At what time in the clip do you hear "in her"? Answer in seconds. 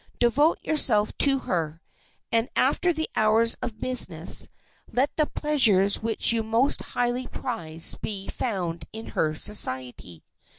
8.91-9.35